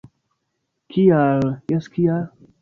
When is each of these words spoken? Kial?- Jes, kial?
Kial?- 0.95 1.45
Jes, 1.73 1.91
kial? 1.99 2.27